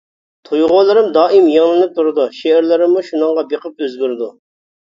تۇيغۇلىرىم 0.47 1.11
دائىم 1.17 1.51
يېڭىلىنىپ 1.55 1.93
تۇرىدۇ، 1.99 2.25
شېئىرلىرىممۇ 2.39 3.07
شۇنىڭغا 3.11 3.47
بېقىپ 3.53 3.85
ئۆزگىرىدۇ. 3.87 4.33